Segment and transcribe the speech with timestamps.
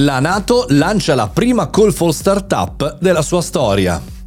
[0.00, 4.17] La Nato lancia la prima call for startup della sua storia.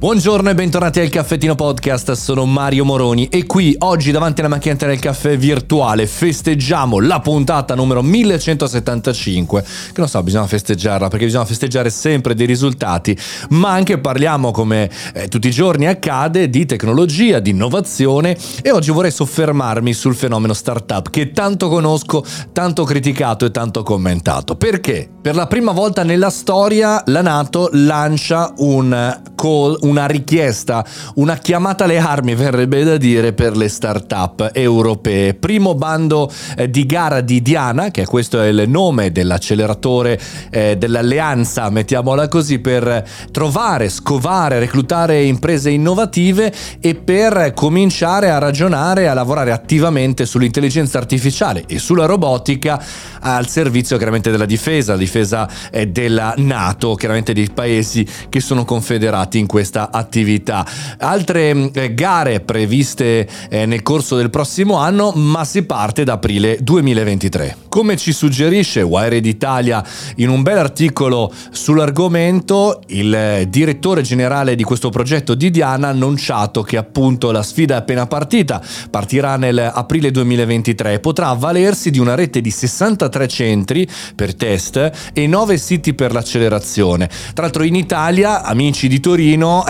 [0.00, 4.86] Buongiorno e bentornati al Caffettino Podcast, sono Mario Moroni e qui oggi davanti alla macchinetta
[4.86, 11.44] del caffè virtuale festeggiamo la puntata numero 1175, che non so, bisogna festeggiarla perché bisogna
[11.44, 13.14] festeggiare sempre dei risultati,
[13.50, 18.90] ma anche parliamo come eh, tutti i giorni accade di tecnologia, di innovazione e oggi
[18.92, 24.56] vorrei soffermarmi sul fenomeno startup che tanto conosco, tanto criticato e tanto commentato.
[24.56, 25.10] Perché?
[25.20, 31.84] Per la prima volta nella storia la Nato lancia un call, una richiesta, una chiamata
[31.84, 35.32] alle armi, verrebbe da dire, per le start-up europee.
[35.32, 41.70] Primo bando eh, di gara di Diana, che questo è il nome dell'acceleratore eh, dell'alleanza,
[41.70, 49.52] mettiamola così, per trovare, scovare, reclutare imprese innovative e per cominciare a ragionare, a lavorare
[49.52, 52.82] attivamente sull'intelligenza artificiale e sulla robotica
[53.20, 58.64] al servizio chiaramente della difesa, la difesa eh, della Nato, chiaramente dei paesi che sono
[58.64, 60.66] confederati in questa questa attività.
[60.98, 66.14] Altre mm, eh, gare previste eh, nel corso del prossimo anno, ma si parte da
[66.14, 67.56] aprile 2023.
[67.68, 69.84] Come ci suggerisce Wired Italia
[70.16, 75.90] in un bel articolo sull'argomento, il eh, direttore generale di questo progetto di Diana ha
[75.90, 81.90] annunciato che appunto la sfida è appena partita, partirà nel aprile 2023 e potrà avvalersi
[81.90, 87.08] di una rete di 63 centri per test e 9 siti per l'accelerazione.
[87.34, 89.18] Tra l'altro in Italia, amici di Torino,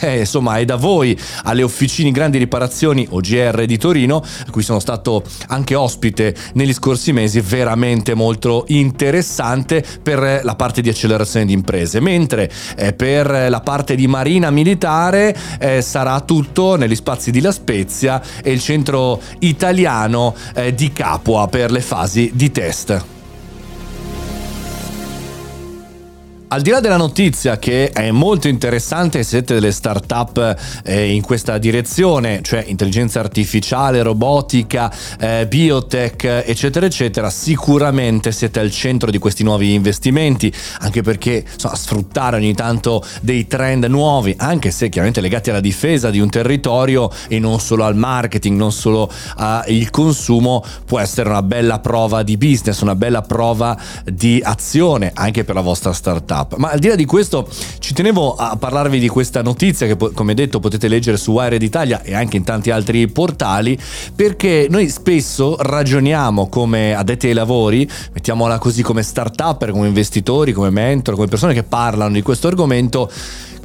[0.00, 4.78] eh, insomma è da voi alle officine grandi riparazioni OGR di Torino, a cui sono
[4.78, 11.52] stato anche ospite negli scorsi mesi, veramente molto interessante per la parte di accelerazione di
[11.52, 17.40] imprese, mentre eh, per la parte di marina militare eh, sarà tutto negli spazi di
[17.40, 23.20] La Spezia e il centro italiano eh, di Capua per le fasi di test.
[26.52, 31.56] Al di là della notizia che è molto interessante, siete delle start-up eh, in questa
[31.56, 39.42] direzione, cioè intelligenza artificiale, robotica, eh, biotech, eccetera, eccetera, sicuramente siete al centro di questi
[39.42, 45.48] nuovi investimenti, anche perché insomma, sfruttare ogni tanto dei trend nuovi, anche se chiaramente legati
[45.48, 50.98] alla difesa di un territorio e non solo al marketing, non solo al consumo, può
[50.98, 53.74] essere una bella prova di business, una bella prova
[54.04, 56.56] di azione anche per la vostra startup up.
[56.56, 57.48] Ma al di là di questo
[57.78, 62.02] ci tenevo a parlarvi di questa notizia che come detto potete leggere su Wired Italia
[62.02, 63.78] e anche in tanti altri portali
[64.14, 70.70] perché noi spesso ragioniamo come addetti ai lavori, mettiamola così come start-up, come investitori, come
[70.70, 73.10] mentor, come persone che parlano di questo argomento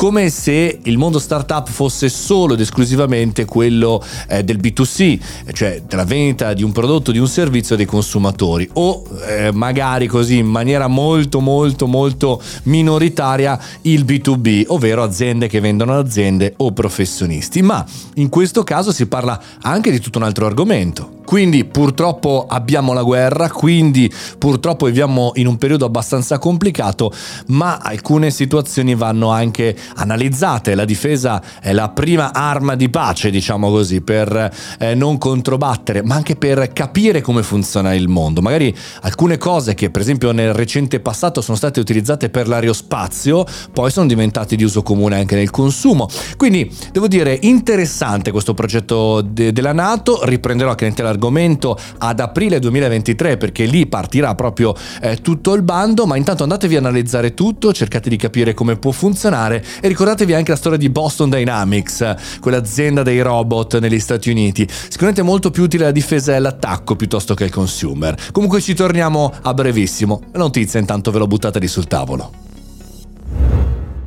[0.00, 6.06] come se il mondo startup fosse solo ed esclusivamente quello eh, del B2C, cioè della
[6.06, 10.86] vendita di un prodotto, di un servizio dei consumatori o eh, magari così in maniera
[10.86, 17.84] molto molto molto minoritaria il B2B, ovvero aziende che vendono aziende o professionisti, ma
[18.14, 23.04] in questo caso si parla anche di tutto un altro argomento quindi purtroppo abbiamo la
[23.04, 27.12] guerra, quindi purtroppo viviamo in un periodo abbastanza complicato,
[27.50, 30.74] ma alcune situazioni vanno anche analizzate.
[30.74, 36.16] La difesa è la prima arma di pace, diciamo così, per eh, non controbattere, ma
[36.16, 38.40] anche per capire come funziona il mondo.
[38.40, 43.92] Magari alcune cose che per esempio nel recente passato sono state utilizzate per l'aerospazio, poi
[43.92, 46.08] sono diventate di uso comune anche nel consumo.
[46.36, 52.58] Quindi devo dire interessante questo progetto de- della Nato, riprenderò anche l'argomento argomento ad aprile
[52.58, 57.72] 2023 perché lì partirà proprio eh, tutto il bando, ma intanto andatevi a analizzare tutto,
[57.74, 63.02] cercate di capire come può funzionare e ricordatevi anche la storia di Boston Dynamics, quell'azienda
[63.02, 64.66] dei robot negli Stati Uniti.
[64.70, 68.16] Sicuramente molto più utile la difesa e l'attacco piuttosto che il consumer.
[68.32, 70.22] Comunque ci torniamo a brevissimo.
[70.32, 72.48] La notizia intanto ve l'ho buttata lì sul tavolo.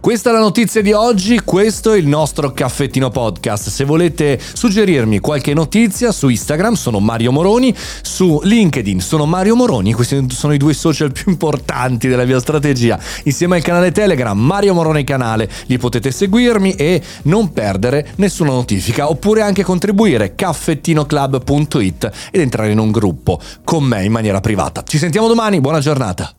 [0.00, 3.68] Questa è la notizia di oggi, questo è il nostro caffettino podcast.
[3.68, 9.92] Se volete suggerirmi qualche notizia su Instagram sono Mario Moroni, su LinkedIn sono Mario Moroni,
[9.92, 12.98] questi sono i due social più importanti della mia strategia.
[13.24, 19.10] Insieme al canale Telegram Mario Moroni canale, lì potete seguirmi e non perdere nessuna notifica,
[19.10, 24.84] oppure anche contribuire caffettinoclub.it ed entrare in un gruppo con me in maniera privata.
[24.86, 26.37] Ci sentiamo domani, buona giornata.